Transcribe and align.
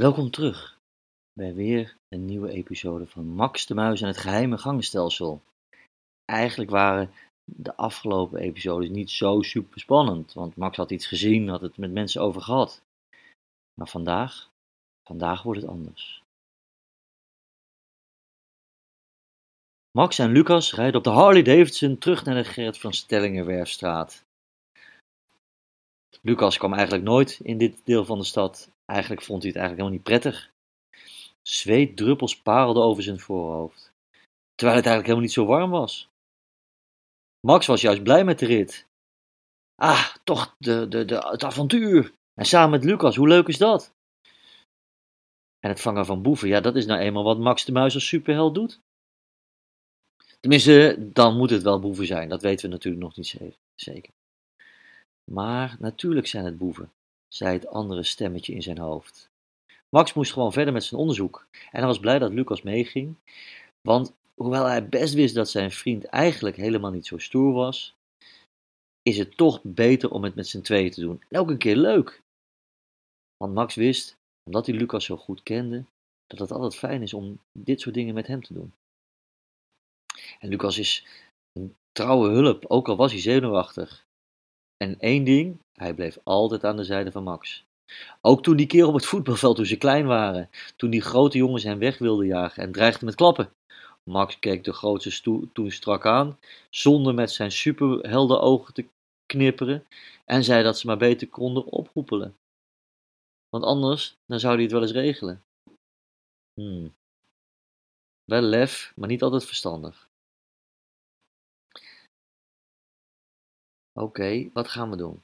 Welkom 0.00 0.30
terug 0.30 0.78
bij 1.32 1.54
weer 1.54 1.96
een 2.08 2.24
nieuwe 2.24 2.50
episode 2.50 3.06
van 3.06 3.26
Max 3.26 3.66
de 3.66 3.74
Muis 3.74 4.00
en 4.00 4.06
het 4.06 4.16
geheime 4.16 4.58
gangenstelsel. 4.58 5.42
Eigenlijk 6.24 6.70
waren 6.70 7.10
de 7.44 7.76
afgelopen 7.76 8.40
episodes 8.40 8.88
niet 8.88 9.10
zo 9.10 9.42
super 9.42 9.80
spannend, 9.80 10.32
want 10.32 10.56
Max 10.56 10.76
had 10.76 10.90
iets 10.90 11.06
gezien, 11.06 11.48
had 11.48 11.60
het 11.60 11.78
met 11.78 11.92
mensen 11.92 12.20
over 12.20 12.40
gehad. 12.42 12.82
Maar 13.74 13.88
vandaag, 13.88 14.50
vandaag 15.02 15.42
wordt 15.42 15.60
het 15.60 15.70
anders. 15.70 16.22
Max 19.90 20.18
en 20.18 20.32
Lucas 20.32 20.74
rijden 20.74 20.96
op 20.96 21.04
de 21.04 21.10
Harley 21.10 21.42
Davidson 21.42 21.98
terug 21.98 22.24
naar 22.24 22.34
de 22.34 22.44
Gerrit 22.44 22.78
van 22.78 22.92
Stellingenwerfstraat. 22.92 24.25
Lucas 26.26 26.58
kwam 26.58 26.72
eigenlijk 26.72 27.04
nooit 27.04 27.40
in 27.42 27.58
dit 27.58 27.80
deel 27.84 28.04
van 28.04 28.18
de 28.18 28.24
stad. 28.24 28.70
Eigenlijk 28.84 29.22
vond 29.22 29.42
hij 29.42 29.50
het 29.50 29.60
eigenlijk 29.60 29.88
helemaal 29.88 29.90
niet 29.90 30.22
prettig. 30.22 30.50
Zweetdruppels 31.42 32.42
parelden 32.42 32.82
over 32.82 33.02
zijn 33.02 33.20
voorhoofd, 33.20 33.92
terwijl 34.54 34.76
het 34.78 34.86
eigenlijk 34.86 35.06
helemaal 35.06 35.22
niet 35.22 35.32
zo 35.32 35.46
warm 35.46 35.70
was. 35.70 36.08
Max 37.40 37.66
was 37.66 37.80
juist 37.80 38.02
blij 38.02 38.24
met 38.24 38.38
de 38.38 38.46
rit. 38.46 38.86
Ah, 39.74 40.14
toch 40.24 40.54
de, 40.58 40.88
de, 40.88 41.04
de, 41.04 41.18
het 41.18 41.44
avontuur. 41.44 42.12
En 42.34 42.44
samen 42.44 42.70
met 42.70 42.84
Lucas, 42.84 43.16
hoe 43.16 43.28
leuk 43.28 43.48
is 43.48 43.58
dat? 43.58 43.94
En 45.58 45.70
het 45.70 45.80
vangen 45.80 46.06
van 46.06 46.22
boeven, 46.22 46.48
ja, 46.48 46.60
dat 46.60 46.76
is 46.76 46.86
nou 46.86 47.00
eenmaal 47.00 47.24
wat 47.24 47.38
Max 47.38 47.64
de 47.64 47.72
Muis 47.72 47.94
als 47.94 48.06
superheld 48.06 48.54
doet. 48.54 48.80
Tenminste, 50.40 50.96
dan 51.12 51.36
moet 51.36 51.50
het 51.50 51.62
wel 51.62 51.80
boeven 51.80 52.06
zijn, 52.06 52.28
dat 52.28 52.42
weten 52.42 52.66
we 52.66 52.74
natuurlijk 52.74 53.02
nog 53.02 53.16
niet 53.16 53.56
zeker. 53.74 54.12
Maar 55.30 55.76
natuurlijk 55.78 56.26
zijn 56.26 56.44
het 56.44 56.58
boeven, 56.58 56.92
zei 57.28 57.52
het 57.52 57.66
andere 57.66 58.02
stemmetje 58.02 58.54
in 58.54 58.62
zijn 58.62 58.78
hoofd. 58.78 59.30
Max 59.88 60.14
moest 60.14 60.32
gewoon 60.32 60.52
verder 60.52 60.72
met 60.72 60.84
zijn 60.84 61.00
onderzoek 61.00 61.46
en 61.50 61.78
hij 61.78 61.86
was 61.86 62.00
blij 62.00 62.18
dat 62.18 62.32
Lucas 62.32 62.62
meeging, 62.62 63.14
want 63.80 64.14
hoewel 64.34 64.64
hij 64.64 64.88
best 64.88 65.14
wist 65.14 65.34
dat 65.34 65.50
zijn 65.50 65.70
vriend 65.70 66.04
eigenlijk 66.04 66.56
helemaal 66.56 66.90
niet 66.90 67.06
zo 67.06 67.18
stoer 67.18 67.52
was, 67.52 67.94
is 69.02 69.18
het 69.18 69.36
toch 69.36 69.60
beter 69.62 70.10
om 70.10 70.24
het 70.24 70.34
met 70.34 70.48
z'n 70.48 70.60
tweeën 70.60 70.90
te 70.90 71.00
doen. 71.00 71.22
En 71.28 71.40
ook 71.40 71.50
een 71.50 71.58
keer 71.58 71.76
leuk. 71.76 72.22
Want 73.36 73.54
Max 73.54 73.74
wist, 73.74 74.16
omdat 74.44 74.66
hij 74.66 74.74
Lucas 74.74 75.04
zo 75.04 75.16
goed 75.16 75.42
kende, 75.42 75.84
dat 76.26 76.38
het 76.38 76.52
altijd 76.52 76.76
fijn 76.76 77.02
is 77.02 77.14
om 77.14 77.38
dit 77.52 77.80
soort 77.80 77.94
dingen 77.94 78.14
met 78.14 78.26
hem 78.26 78.42
te 78.42 78.52
doen. 78.52 78.72
En 80.38 80.48
Lucas 80.48 80.78
is 80.78 81.06
een 81.52 81.76
trouwe 81.92 82.28
hulp, 82.28 82.64
ook 82.66 82.88
al 82.88 82.96
was 82.96 83.12
hij 83.12 83.20
zenuwachtig. 83.20 84.05
En 84.76 84.98
één 84.98 85.24
ding, 85.24 85.58
hij 85.72 85.94
bleef 85.94 86.18
altijd 86.22 86.64
aan 86.64 86.76
de 86.76 86.84
zijde 86.84 87.12
van 87.12 87.22
Max. 87.22 87.64
Ook 88.20 88.42
toen 88.42 88.56
die 88.56 88.66
keer 88.66 88.86
op 88.86 88.94
het 88.94 89.06
voetbalveld 89.06 89.56
toen 89.56 89.66
ze 89.66 89.76
klein 89.76 90.06
waren, 90.06 90.50
toen 90.76 90.90
die 90.90 91.00
grote 91.00 91.38
jongens 91.38 91.62
hem 91.62 91.78
weg 91.78 91.98
wilden 91.98 92.26
jagen 92.26 92.62
en 92.62 92.72
dreigden 92.72 93.04
met 93.04 93.14
klappen. 93.14 93.52
Max 94.02 94.38
keek 94.38 94.64
de 94.64 94.72
grootste 94.72 95.48
toen 95.52 95.70
strak 95.70 96.06
aan, 96.06 96.38
zonder 96.70 97.14
met 97.14 97.30
zijn 97.30 97.52
superhelden 97.52 98.40
ogen 98.40 98.74
te 98.74 98.88
knipperen, 99.26 99.86
en 100.24 100.44
zei 100.44 100.62
dat 100.62 100.78
ze 100.78 100.86
maar 100.86 100.96
beter 100.96 101.28
konden 101.28 101.64
oproepelen. 101.64 102.36
Want 103.48 103.64
anders, 103.64 104.16
dan 104.26 104.40
zou 104.40 104.54
hij 104.54 104.62
het 104.62 104.72
wel 104.72 104.82
eens 104.82 104.92
regelen. 104.92 105.42
Hmm. 106.54 106.94
Wel 108.24 108.40
lef, 108.42 108.92
maar 108.96 109.08
niet 109.08 109.22
altijd 109.22 109.44
verstandig. 109.44 110.05
Oké, 113.98 114.50
wat 114.52 114.68
gaan 114.68 114.90
we 114.90 114.96
doen? 114.96 115.22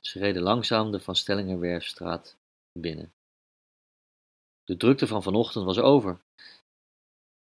Ze 0.00 0.18
reden 0.18 0.42
langzaam 0.42 0.90
de 0.90 1.00
Van 1.00 1.16
Stellingenwerfstraat 1.16 2.36
binnen. 2.72 3.12
De 4.64 4.76
drukte 4.76 5.06
van 5.06 5.22
vanochtend 5.22 5.64
was 5.64 5.78
over. 5.78 6.20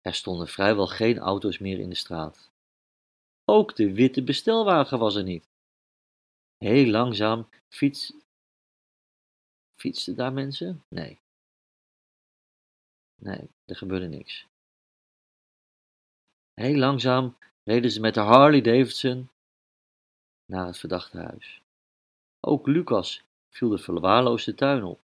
Er 0.02 0.14
stonden 0.14 0.48
vrijwel 0.48 0.88
geen 0.88 1.18
auto's 1.18 1.58
meer 1.58 1.80
in 1.80 1.90
de 1.90 1.96
straat. 1.96 2.50
Ook 3.46 3.76
de 3.76 3.94
witte 3.94 4.24
bestelwagen 4.24 5.00
was 5.00 5.16
er 5.16 5.24
niet. 5.24 5.48
Heel 6.58 6.92
langzaam 6.92 7.50
fiets... 7.70 8.14
Fietsten 9.76 10.16
daar 10.16 10.34
mensen? 10.34 10.84
Nee. 10.88 11.20
Nee, 13.16 13.50
er 13.66 13.76
gebeurde 13.76 14.08
niks. 14.08 14.48
Heel 16.54 16.78
langzaam 16.78 17.38
reden 17.64 17.92
ze 17.92 18.00
met 18.00 18.14
de 18.14 18.20
Harley 18.20 18.62
Davidson 18.62 19.30
naar 20.52 20.66
het 20.66 20.78
verdachte 20.78 21.18
huis. 21.18 21.62
Ook 22.40 22.68
Lucas 22.68 23.24
viel 23.50 23.70
de 23.70 23.78
verwaarloosde 23.78 24.56
tuin 24.56 24.84
op, 24.84 25.00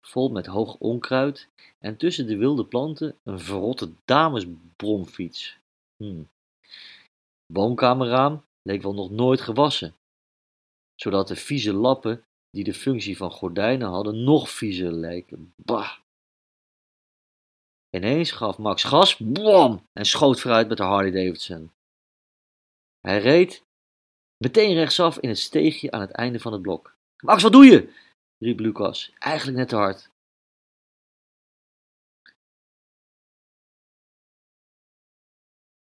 vol 0.00 0.28
met 0.28 0.46
hoog 0.46 0.74
onkruid 0.74 1.48
en 1.78 1.96
tussen 1.96 2.26
de 2.26 2.36
wilde 2.36 2.64
planten 2.64 3.18
een 3.22 3.40
verrotte 3.40 3.92
damesbromfiets. 4.04 5.58
Hmm. 5.96 6.28
Woonkamerraam 7.46 8.44
leek 8.62 8.82
wel 8.82 8.94
nog 8.94 9.10
nooit 9.10 9.40
gewassen, 9.40 9.94
zodat 10.94 11.28
de 11.28 11.36
vieze 11.36 11.72
lappen 11.72 12.24
die 12.50 12.64
de 12.64 12.74
functie 12.74 13.16
van 13.16 13.30
gordijnen 13.30 13.88
hadden 13.88 14.24
nog 14.24 14.50
viezer 14.50 14.92
leken. 14.92 15.52
Bah! 15.56 15.98
Ineens 17.90 18.30
gaf 18.30 18.58
Max 18.58 18.84
gas, 18.84 19.16
blam, 19.16 19.86
en 19.92 20.06
schoot 20.06 20.40
vooruit 20.40 20.68
met 20.68 20.76
de 20.76 20.82
Harley 20.82 21.10
Davidson. 21.10 21.72
Hij 23.00 23.20
reed 23.20 23.64
Meteen 24.44 24.74
rechtsaf 24.74 25.18
in 25.18 25.28
het 25.28 25.38
steegje 25.38 25.90
aan 25.90 26.00
het 26.00 26.10
einde 26.10 26.40
van 26.40 26.52
het 26.52 26.62
blok. 26.62 26.96
Max, 27.24 27.42
wat 27.42 27.52
doe 27.52 27.64
je? 27.64 27.92
riep 28.38 28.58
Lucas, 28.58 29.12
eigenlijk 29.18 29.58
net 29.58 29.68
te 29.68 29.76
hard. 29.76 30.10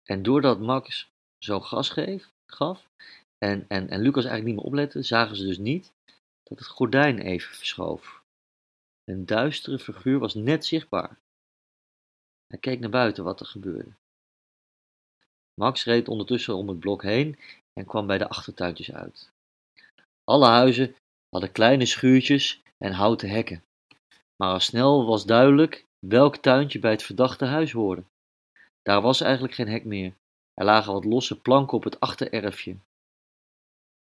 En 0.03 0.23
doordat 0.23 0.59
Max 0.59 1.09
zo 1.38 1.59
gas 1.59 1.90
gaf 2.45 2.90
en, 3.38 3.66
en, 3.68 3.90
en 3.90 4.01
Lucas 4.01 4.25
eigenlijk 4.25 4.45
niet 4.45 4.56
meer 4.56 4.66
oplette, 4.66 5.01
zagen 5.01 5.35
ze 5.35 5.45
dus 5.45 5.57
niet 5.57 5.94
dat 6.44 6.57
het 6.59 6.68
gordijn 6.68 7.19
even 7.19 7.56
verschoof. 7.56 8.24
Een 9.03 9.25
duistere 9.25 9.79
figuur 9.79 10.19
was 10.19 10.34
net 10.34 10.66
zichtbaar. 10.66 11.19
Hij 12.47 12.59
keek 12.59 12.79
naar 12.79 12.89
buiten 12.89 13.24
wat 13.24 13.39
er 13.39 13.45
gebeurde. 13.45 13.95
Max 15.62 15.84
reed 15.84 16.07
ondertussen 16.07 16.56
om 16.56 16.68
het 16.68 16.79
blok 16.79 17.03
heen 17.03 17.40
en 17.73 17.85
kwam 17.85 18.07
bij 18.07 18.18
de 18.18 18.29
achtertuintjes 18.29 18.91
uit. 18.91 19.31
Alle 20.23 20.47
huizen 20.47 20.95
hadden 21.29 21.51
kleine 21.51 21.85
schuurtjes 21.85 22.62
en 22.78 22.91
houten 22.91 23.29
hekken, 23.29 23.63
maar 24.35 24.51
al 24.51 24.59
snel 24.59 25.06
was 25.06 25.25
duidelijk 25.25 25.85
welk 26.00 26.38
tuintje 26.38 26.79
bij 26.79 26.91
het 26.91 27.03
verdachte 27.03 27.45
huis 27.45 27.72
hoorde. 27.72 28.03
Daar 28.81 29.01
was 29.01 29.22
eigenlijk 29.22 29.53
geen 29.53 29.68
hek 29.68 29.85
meer. 29.85 30.13
Er 30.53 30.66
lagen 30.66 30.94
wat 30.94 31.06
losse 31.06 31.40
planken 31.40 31.78
op 31.78 31.84
het 31.84 32.00
achtererfje. 32.00 32.78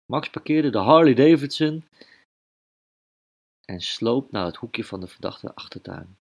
Max 0.06 0.30
parkeerde 0.30 0.70
de 0.70 0.78
Harley 0.78 1.14
Davidson 1.14 1.84
en 3.66 3.82
sloop 3.82 4.32
naar 4.32 4.46
het 4.46 4.56
hoekje 4.56 4.84
van 4.84 5.00
de 5.00 5.08
verdachte 5.08 5.56
achtertuin. 5.56 6.18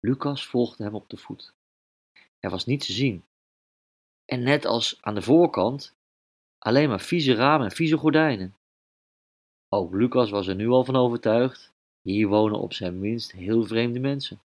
Lucas 0.00 0.46
volgde 0.46 0.84
hem 0.84 0.94
op 0.94 1.08
de 1.08 1.16
voet. 1.16 1.52
Er 2.38 2.50
was 2.50 2.66
niets 2.66 2.86
te 2.86 2.92
zien. 2.92 3.24
En 4.24 4.42
net 4.42 4.64
als 4.64 4.98
aan 5.00 5.14
de 5.14 5.22
voorkant 5.22 5.94
Alleen 6.64 6.88
maar 6.88 7.00
vieze 7.00 7.34
ramen 7.34 7.66
en 7.66 7.72
vieze 7.72 7.96
gordijnen. 7.96 8.56
Ook 9.68 9.94
Lucas 9.94 10.30
was 10.30 10.46
er 10.46 10.54
nu 10.54 10.68
al 10.68 10.84
van 10.84 10.96
overtuigd. 10.96 11.72
Hier 12.02 12.28
wonen 12.28 12.60
op 12.60 12.72
zijn 12.72 12.98
minst 12.98 13.32
heel 13.32 13.64
vreemde 13.64 13.98
mensen. 13.98 14.42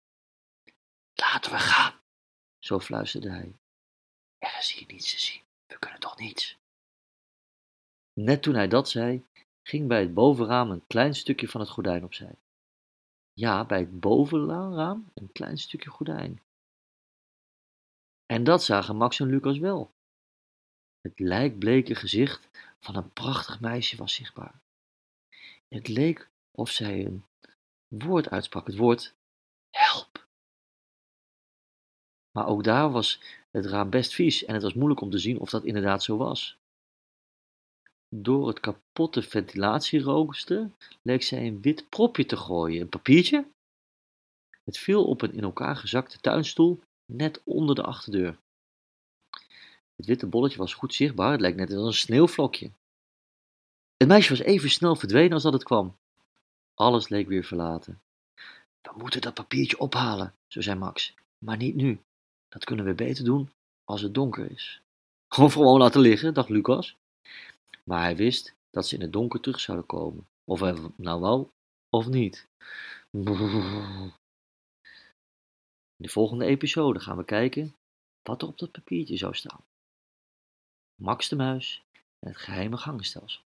Laten 1.15 1.50
we 1.50 1.59
gaan, 1.59 1.94
zo 2.59 2.81
fluisterde 2.81 3.31
hij. 3.31 3.53
Er 4.39 4.56
is 4.59 4.72
hier 4.72 4.87
niets 4.87 5.11
te 5.11 5.21
zien. 5.21 5.43
We 5.66 5.78
kunnen 5.78 6.00
toch 6.00 6.19
niets. 6.19 6.56
Net 8.12 8.43
toen 8.43 8.55
hij 8.55 8.69
dat 8.69 8.89
zei, 8.89 9.25
ging 9.62 9.89
bij 9.89 10.00
het 10.00 10.15
bovenraam 10.15 10.71
een 10.71 10.87
klein 10.87 11.15
stukje 11.15 11.49
van 11.49 11.60
het 11.60 11.71
gordijn 11.71 12.05
opzij. 12.05 12.34
Ja, 13.33 13.65
bij 13.65 13.78
het 13.78 14.00
bovenraam 14.00 15.10
een 15.15 15.33
klein 15.33 15.59
stukje 15.59 15.91
gordijn. 15.91 16.42
En 18.33 18.45
dat 18.45 18.65
zagen 18.65 18.97
Max 18.97 19.21
en 19.21 19.27
Lucas 19.27 19.59
wel. 19.59 19.95
Het 21.01 21.19
lijkbleke 21.19 21.95
gezicht 21.95 22.48
van 22.78 22.97
een 22.97 23.13
prachtig 23.13 23.60
meisje 23.60 23.97
was 23.97 24.15
zichtbaar. 24.15 24.60
Het 25.69 25.89
leek 25.89 26.30
of 26.51 26.71
zij 26.71 27.04
een 27.04 27.25
woord 27.89 28.30
uitsprak, 28.30 28.66
het 28.66 28.77
woord 28.77 29.15
help. 29.71 30.27
Maar 32.30 32.47
ook 32.47 32.65
daar 32.65 32.91
was 32.91 33.21
het 33.51 33.66
raam 33.66 33.91
best 33.91 34.15
vies 34.15 34.45
en 34.45 34.54
het 34.54 34.63
was 34.63 34.75
moeilijk 34.75 35.01
om 35.01 35.10
te 35.10 35.19
zien 35.19 35.39
of 35.39 35.51
dat 35.51 35.65
inderdaad 35.65 36.03
zo 36.03 36.16
was. 36.16 36.59
Door 38.09 38.48
het 38.48 38.60
kapotte 38.60 39.22
ventilatierooster 39.22 40.71
leek 41.03 41.22
zij 41.22 41.47
een 41.47 41.60
wit 41.60 41.89
propje 41.89 42.25
te 42.25 42.36
gooien, 42.36 42.80
een 42.80 42.89
papiertje. 42.89 43.51
Het 44.65 44.78
viel 44.78 45.04
op 45.07 45.22
een 45.22 45.34
in 45.34 45.42
elkaar 45.42 45.77
gezakte 45.77 46.19
tuinstoel 46.19 46.80
net 47.09 47.41
onder 47.45 47.75
de 47.75 47.83
achterdeur. 47.83 48.39
Het 49.97 50.07
witte 50.07 50.27
bolletje 50.27 50.59
was 50.59 50.75
goed 50.75 50.95
zichtbaar, 50.95 51.33
het 51.33 51.41
leek 51.41 51.57
net 51.57 51.72
als 51.72 51.87
een 51.87 51.93
sneeuwvlokje. 51.93 52.71
Het 53.97 54.09
meisje 54.09 54.31
was 54.31 54.41
even 54.41 54.71
snel 54.71 54.97
verdwenen 54.97 55.33
als 55.33 55.43
dat 55.43 55.53
het 55.53 55.65
kwam. 55.65 55.97
Alles 56.75 57.09
leek 57.09 57.28
weer 57.28 57.45
verlaten. 57.45 58.01
We 58.81 58.91
moeten 58.97 59.21
dat 59.21 59.34
papiertje 59.34 59.78
ophalen, 59.78 60.34
zo 60.47 60.60
zei 60.60 60.78
Max. 60.78 61.15
Maar 61.39 61.57
niet 61.57 61.75
nu. 61.75 62.01
Dat 62.49 62.65
kunnen 62.65 62.84
we 62.84 62.95
beter 62.95 63.25
doen 63.25 63.51
als 63.84 64.03
het 64.03 64.15
donker 64.15 64.51
is. 64.51 64.81
Of 65.39 65.53
gewoon 65.53 65.78
laten 65.78 66.01
liggen, 66.01 66.34
dacht 66.34 66.49
Lucas. 66.49 66.97
Maar 67.84 68.03
hij 68.03 68.16
wist 68.16 68.54
dat 68.71 68.87
ze 68.87 68.95
in 68.95 69.01
het 69.01 69.13
donker 69.13 69.41
terug 69.41 69.61
zouden 69.61 69.87
komen. 69.87 70.27
Of 70.45 70.61
hij 70.61 70.75
nou 70.97 71.21
wou 71.21 71.49
of 71.91 72.09
niet. 72.09 72.47
De 75.98 76.09
volgende 76.09 76.45
episode 76.45 77.00
gaan 77.00 77.16
we 77.16 77.24
kijken 77.24 77.74
wat 78.22 78.42
er 78.42 78.48
op 78.48 78.59
dat 78.59 78.71
papiertje 78.71 79.16
zou 79.16 79.34
staan. 79.34 79.65
Max 80.95 81.28
de 81.28 81.36
Muis 81.36 81.84
en 82.18 82.28
het 82.28 82.36
geheime 82.36 82.77
gangenstelsel. 82.77 83.42